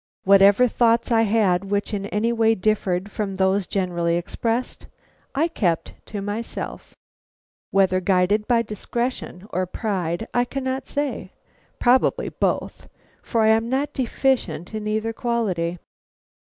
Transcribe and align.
Whatever 0.23 0.67
thoughts 0.67 1.11
I 1.11 1.21
had 1.29 1.65
which 1.65 1.93
in 1.93 2.07
any 2.07 2.33
way 2.33 2.55
differed 2.55 3.11
from 3.11 3.35
those 3.35 3.67
generally 3.67 4.17
expressed, 4.17 4.87
I 5.35 5.47
kept 5.47 5.93
to 6.07 6.23
myself, 6.23 6.95
whether 7.69 7.99
guided 7.99 8.47
by 8.47 8.63
discretion 8.63 9.47
or 9.51 9.67
pride, 9.67 10.27
I 10.33 10.43
cannot 10.43 10.87
say; 10.87 11.33
probably 11.77 12.29
by 12.29 12.37
both, 12.39 12.89
for 13.21 13.41
I 13.41 13.49
am 13.49 13.69
not 13.69 13.93
deficient 13.93 14.73
in 14.73 14.87
either 14.87 15.13
quality. 15.13 15.77